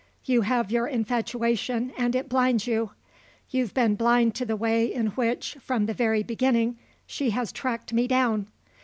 You 0.25 0.41
have 0.41 0.71
your 0.71 0.87
infatuation 0.87 1.93
and 1.95 2.15
it 2.15 2.27
blinds 2.27 2.65
you. 2.65 2.89
You've 3.51 3.75
been 3.75 3.93
blind 3.93 4.33
to 4.33 4.45
the 4.47 4.55
way 4.55 4.91
in 4.91 5.09
which, 5.09 5.57
from 5.61 5.85
the 5.85 5.93
very 5.93 6.23
beginning, 6.23 6.79
she 7.05 7.29
has 7.29 7.51
tracked 7.51 7.93
me 7.93 8.07
down. 8.07 8.47